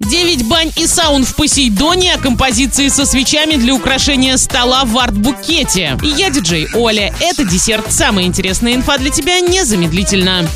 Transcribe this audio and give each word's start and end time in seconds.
9 0.00 0.46
бань 0.46 0.70
и 0.76 0.86
саун 0.86 1.24
в 1.24 1.34
Посейдоне, 1.34 2.14
а 2.14 2.18
композиции 2.18 2.86
со 2.86 3.04
свечами 3.04 3.56
для 3.56 3.74
украшения 3.74 4.36
стола 4.36 4.84
в 4.84 4.96
арт-букете. 4.96 5.98
Я 6.02 6.30
диджей 6.30 6.68
Оля. 6.74 7.12
Это 7.18 7.44
десерт. 7.44 7.92
Самая 7.92 8.24
интересная 8.24 8.76
инфа 8.76 8.96
для 8.98 9.10
тебя 9.10 9.40
незамедлительно. 9.40 10.46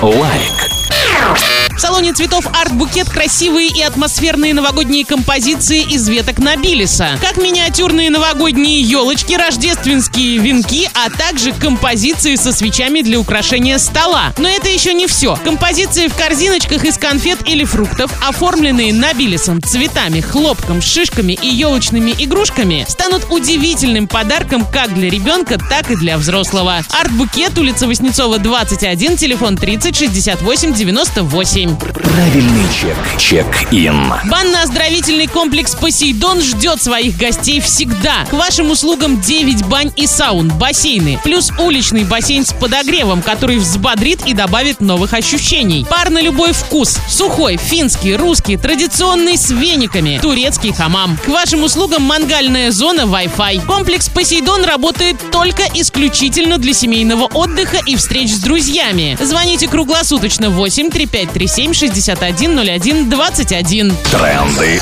Лайк. 0.00 0.73
В 1.76 1.80
салоне 1.80 2.12
цветов 2.12 2.46
арт-букет 2.46 3.08
красивые 3.08 3.68
и 3.68 3.82
атмосферные 3.82 4.54
новогодние 4.54 5.04
композиции 5.04 5.82
из 5.82 6.08
веток 6.08 6.38
Нобилиса. 6.38 7.18
Как 7.20 7.36
миниатюрные 7.36 8.10
новогодние 8.10 8.80
елочки, 8.80 9.34
рождественские 9.34 10.38
венки, 10.38 10.88
а 10.94 11.10
также 11.10 11.52
композиции 11.52 12.36
со 12.36 12.52
свечами 12.52 13.02
для 13.02 13.18
украшения 13.18 13.78
стола. 13.78 14.32
Но 14.38 14.48
это 14.48 14.68
еще 14.68 14.94
не 14.94 15.08
все. 15.08 15.36
Композиции 15.42 16.06
в 16.06 16.14
корзиночках 16.14 16.84
из 16.84 16.96
конфет 16.96 17.40
или 17.48 17.64
фруктов, 17.64 18.12
оформленные 18.26 18.92
Нобилисом 18.92 19.60
цветами, 19.60 20.20
хлопком, 20.20 20.80
шишками 20.80 21.32
и 21.32 21.48
елочными 21.48 22.14
игрушками, 22.16 22.86
станут 22.88 23.26
удивительным 23.30 24.06
подарком 24.06 24.64
как 24.64 24.94
для 24.94 25.10
ребенка, 25.10 25.58
так 25.58 25.90
и 25.90 25.96
для 25.96 26.18
взрослого. 26.18 26.82
Арт-букет, 26.90 27.58
улица 27.58 27.88
Воснецова, 27.88 28.38
21, 28.38 29.16
телефон 29.16 29.56
30 29.56 29.96
68 29.96 30.72
98. 30.72 31.63
Правильный 31.64 32.66
чек. 32.78 32.96
Чек-ин. 33.18 34.12
Банно-оздоровительный 34.30 35.26
комплекс 35.26 35.74
«Посейдон» 35.74 36.42
ждет 36.42 36.82
своих 36.82 37.16
гостей 37.16 37.60
всегда. 37.60 38.26
К 38.28 38.34
вашим 38.34 38.70
услугам 38.70 39.20
9 39.20 39.64
бань 39.66 39.90
и 39.96 40.06
саун, 40.06 40.48
бассейны, 40.48 41.18
плюс 41.24 41.50
уличный 41.58 42.04
бассейн 42.04 42.44
с 42.44 42.52
подогревом, 42.52 43.22
который 43.22 43.56
взбодрит 43.56 44.26
и 44.26 44.34
добавит 44.34 44.80
новых 44.80 45.14
ощущений. 45.14 45.86
Пар 45.88 46.10
на 46.10 46.20
любой 46.20 46.52
вкус. 46.52 46.98
Сухой, 47.08 47.56
финский, 47.56 48.14
русский, 48.14 48.58
традиционный 48.58 49.38
с 49.38 49.50
вениками, 49.50 50.18
турецкий 50.20 50.72
хамам. 50.72 51.16
К 51.24 51.28
вашим 51.28 51.64
услугам 51.64 52.02
мангальная 52.02 52.72
зона, 52.72 53.02
Wi-Fi. 53.02 53.64
Комплекс 53.64 54.10
«Посейдон» 54.10 54.64
работает 54.64 55.16
только 55.32 55.62
исключительно 55.72 56.58
для 56.58 56.74
семейного 56.74 57.24
отдыха 57.24 57.78
и 57.86 57.96
встреч 57.96 58.34
с 58.34 58.38
друзьями. 58.38 59.16
Звоните 59.20 59.66
круглосуточно 59.66 60.50
8 60.50 60.90
3537 60.90 61.53
6101 61.54 63.08
21. 63.08 63.96
Тренды. 64.10 64.80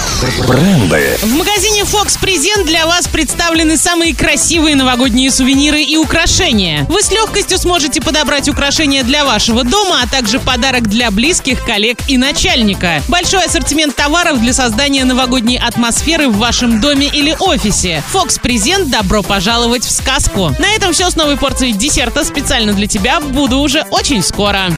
Бренды. 0.49 1.19
В 1.21 1.35
магазине 1.35 1.83
Fox 1.83 2.19
Презент 2.19 2.67
для 2.67 2.87
вас 2.87 3.07
представлены 3.09 3.77
самые 3.77 4.15
красивые 4.15 4.75
новогодние 4.75 5.31
сувениры 5.31 5.83
и 5.83 5.99
украшения. 5.99 6.87
Вы 6.89 7.03
с 7.03 7.11
легкостью 7.11 7.59
сможете 7.59 8.01
подобрать 8.01 8.49
украшения 8.49 9.03
для 9.05 9.27
вашего 9.27 9.65
дома, 9.65 10.01
а 10.03 10.09
также 10.09 10.41
подарок 10.41 10.89
для 10.89 11.11
близких, 11.11 11.63
коллег 11.63 11.99
и 12.09 12.17
начальника. 12.17 13.03
Большой 13.07 13.45
ассортимент 13.45 13.95
товаров 13.95 14.41
для 14.41 14.55
создания 14.55 15.05
новогодней 15.05 15.59
атмосферы 15.59 16.29
в 16.29 16.39
вашем 16.39 16.81
доме 16.81 17.07
или 17.07 17.37
офисе. 17.39 18.03
Fox 18.15 18.41
Презент 18.41 18.89
добро 18.89 19.23
пожаловать 19.23 19.85
в 19.85 19.91
сказку. 19.91 20.55
На 20.59 20.71
этом 20.75 20.95
все 20.95 21.11
с 21.11 21.17
новой 21.17 21.37
порцией 21.37 21.75
десерта 21.75 22.25
специально 22.25 22.73
для 22.73 22.87
тебя. 22.87 23.21
Буду 23.21 23.59
уже 23.59 23.85
очень 23.91 24.23
скоро. 24.23 24.71